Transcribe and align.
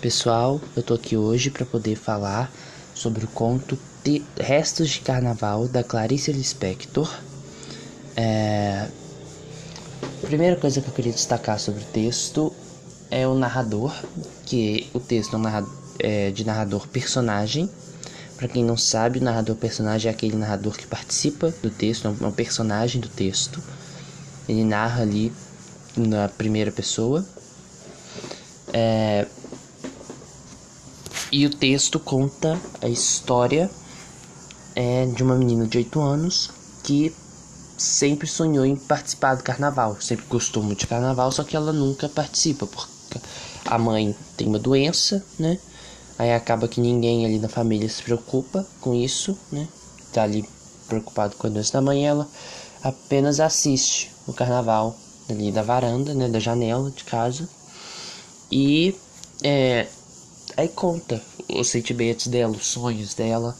Pessoal, 0.00 0.60
eu 0.76 0.82
tô 0.82 0.94
aqui 0.94 1.16
hoje 1.16 1.50
para 1.50 1.66
poder 1.66 1.96
falar 1.96 2.52
sobre 2.94 3.24
o 3.24 3.28
conto 3.28 3.76
Restos 4.38 4.90
de 4.90 5.00
Carnaval 5.00 5.66
da 5.66 5.82
Clarice 5.82 6.30
Lispector. 6.30 7.12
É... 8.16 8.86
A 10.22 10.26
primeira 10.26 10.54
coisa 10.54 10.80
que 10.80 10.86
eu 10.86 10.94
queria 10.94 11.10
destacar 11.10 11.58
sobre 11.58 11.82
o 11.82 11.86
texto 11.86 12.54
é 13.10 13.26
o 13.26 13.34
narrador, 13.34 13.92
que 14.46 14.88
o 14.94 15.00
texto 15.00 15.36
é, 16.00 16.28
é 16.28 16.30
de 16.30 16.44
narrador 16.44 16.86
personagem. 16.86 17.68
Para 18.36 18.46
quem 18.46 18.64
não 18.64 18.76
sabe, 18.76 19.18
o 19.18 19.22
narrador 19.22 19.56
personagem 19.56 20.08
é 20.08 20.14
aquele 20.14 20.36
narrador 20.36 20.76
que 20.76 20.86
participa 20.86 21.52
do 21.60 21.70
texto, 21.70 22.06
é 22.06 22.24
um 22.24 22.30
personagem 22.30 23.00
do 23.00 23.08
texto. 23.08 23.60
Ele 24.48 24.62
narra 24.62 25.02
ali 25.02 25.32
na 25.96 26.28
primeira 26.28 26.70
pessoa. 26.70 27.26
É, 28.72 29.26
e 31.30 31.46
o 31.46 31.50
texto 31.50 31.98
conta 31.98 32.58
a 32.80 32.88
história 32.88 33.70
é, 34.74 35.06
de 35.06 35.22
uma 35.22 35.34
menina 35.34 35.66
de 35.66 35.78
8 35.78 36.00
anos 36.00 36.50
que 36.82 37.14
sempre 37.76 38.26
sonhou 38.26 38.64
em 38.64 38.76
participar 38.76 39.36
do 39.36 39.42
carnaval, 39.42 39.96
sempre 40.00 40.26
gostou 40.28 40.62
muito 40.62 40.80
de 40.80 40.86
carnaval, 40.86 41.30
só 41.30 41.44
que 41.44 41.56
ela 41.56 41.72
nunca 41.72 42.08
participa, 42.08 42.66
porque 42.66 43.20
a 43.64 43.78
mãe 43.78 44.14
tem 44.36 44.48
uma 44.48 44.58
doença, 44.58 45.24
né? 45.38 45.58
Aí 46.18 46.32
acaba 46.32 46.66
que 46.66 46.80
ninguém 46.80 47.24
ali 47.24 47.38
na 47.38 47.48
família 47.48 47.88
se 47.88 48.02
preocupa 48.02 48.66
com 48.80 48.94
isso, 48.94 49.38
né? 49.52 49.68
Tá 50.12 50.24
ali 50.24 50.44
preocupado 50.88 51.36
com 51.36 51.46
a 51.46 51.50
doença 51.50 51.74
da 51.74 51.82
mãe, 51.82 52.06
ela 52.06 52.26
apenas 52.82 53.38
assiste 53.38 54.10
o 54.26 54.32
carnaval 54.32 54.96
ali 55.28 55.52
da 55.52 55.62
varanda, 55.62 56.14
né, 56.14 56.28
da 56.28 56.40
janela 56.40 56.90
de 56.90 57.04
casa. 57.04 57.48
E 58.50 58.96
é, 59.42 59.86
Aí 60.58 60.66
conta 60.66 61.22
os 61.48 61.68
sentimentos 61.68 62.26
dela, 62.26 62.56
os 62.56 62.66
sonhos 62.66 63.14
dela, 63.14 63.56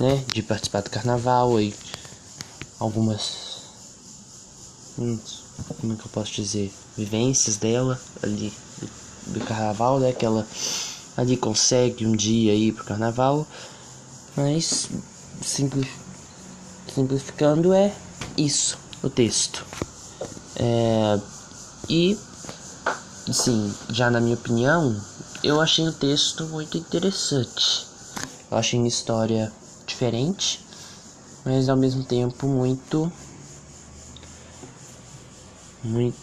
né? 0.00 0.24
De 0.32 0.42
participar 0.42 0.80
do 0.80 0.88
carnaval 0.88 1.60
e 1.60 1.74
algumas. 2.80 3.60
Hum, 4.98 5.18
como 5.78 5.92
é 5.92 5.96
que 5.96 6.06
eu 6.06 6.10
posso 6.10 6.32
dizer? 6.32 6.72
Vivências 6.96 7.58
dela 7.58 8.00
ali 8.22 8.50
do 9.26 9.40
carnaval, 9.40 10.00
né? 10.00 10.14
Que 10.14 10.24
ela 10.24 10.48
ali 11.18 11.36
consegue 11.36 12.06
um 12.06 12.16
dia 12.16 12.54
ir 12.54 12.72
pro 12.72 12.84
carnaval. 12.84 13.46
Mas 14.34 14.88
simplificando 16.88 17.74
é 17.74 17.94
isso, 18.38 18.78
o 19.02 19.10
texto. 19.10 19.66
É, 20.56 21.20
e 21.90 22.18
sim, 23.30 23.70
já 23.90 24.10
na 24.10 24.18
minha 24.18 24.36
opinião, 24.36 24.98
eu 25.42 25.60
achei 25.60 25.86
o 25.88 25.92
texto 25.92 26.44
muito 26.46 26.78
interessante. 26.78 27.86
Eu 28.50 28.56
achei 28.56 28.78
uma 28.78 28.86
história 28.86 29.52
diferente, 29.86 30.60
mas 31.44 31.68
ao 31.68 31.76
mesmo 31.76 32.04
tempo 32.04 32.46
muito 32.46 33.10
muito 35.82 36.18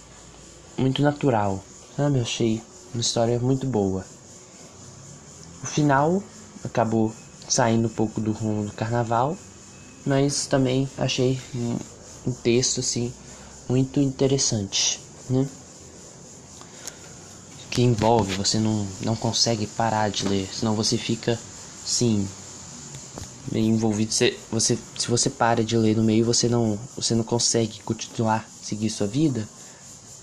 muito 0.78 1.02
natural, 1.02 1.62
sabe? 1.98 2.20
Eu 2.20 2.22
achei 2.22 2.62
uma 2.94 3.02
história 3.02 3.38
muito 3.40 3.68
boa. 3.68 4.06
O 5.62 5.68
final 5.68 6.24
acabou 6.64 7.14
saindo 7.50 7.88
um 7.88 7.92
pouco 7.92 8.22
do 8.22 8.32
rumo 8.32 8.66
do 8.66 8.72
carnaval, 8.72 9.38
mas 10.06 10.48
também 10.48 10.90
achei 10.98 11.38
um, 11.54 11.78
um 12.30 12.32
texto 12.32 12.80
assim 12.80 13.14
muito 13.68 14.00
interessante, 14.00 15.02
né? 15.30 15.46
Que 17.70 17.82
envolve, 17.82 18.34
você 18.34 18.58
não, 18.58 18.88
não 19.02 19.16
consegue 19.16 19.68
parar 19.68 20.10
de 20.10 20.28
ler, 20.28 20.50
senão 20.52 20.76
você 20.76 20.98
fica, 20.98 21.38
sim, 21.86 22.28
meio 23.52 23.68
envolvido. 23.68 24.12
Você, 24.12 24.38
você, 24.52 24.78
se 24.98 25.08
você 25.08 25.30
para 25.30 25.64
de 25.64 25.78
ler 25.78 25.96
no 25.96 26.04
meio, 26.04 26.26
você 26.26 26.48
não, 26.48 26.80
você 26.96 27.14
não 27.16 27.24
consegue 27.24 27.80
continuar, 27.82 28.50
seguir 28.62 28.90
sua 28.90 29.08
vida, 29.08 29.48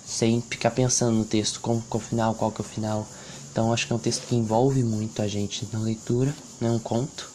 sem 0.04 0.40
ficar 0.40 0.70
pensando 0.70 1.16
no 1.16 1.24
texto, 1.24 1.60
qual, 1.60 1.82
qual 1.88 2.02
o 2.02 2.06
final, 2.06 2.34
qual 2.34 2.52
que 2.52 2.60
é 2.60 2.64
o 2.64 2.68
final. 2.68 3.06
Então 3.50 3.72
acho 3.72 3.86
que 3.86 3.92
é 3.92 3.96
um 3.96 4.00
texto 4.00 4.26
que 4.26 4.36
envolve 4.36 4.82
muito 4.82 5.22
a 5.22 5.28
gente 5.28 5.68
na 5.72 5.78
leitura, 5.78 6.34
é 6.60 6.70
um 6.70 6.78
conto. 6.78 7.30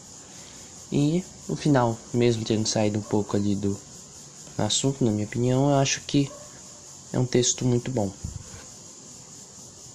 E 0.90 1.24
o 1.48 1.56
final, 1.56 1.98
mesmo 2.12 2.44
tendo 2.44 2.68
saído 2.68 2.98
um 2.98 3.02
pouco 3.02 3.36
ali 3.36 3.56
do 3.56 3.78
assunto, 4.58 5.04
na 5.04 5.10
minha 5.10 5.26
opinião, 5.26 5.70
eu 5.70 5.76
acho 5.76 6.00
que 6.02 6.30
é 7.12 7.18
um 7.18 7.26
texto 7.26 7.64
muito 7.64 7.90
bom. 7.90 8.12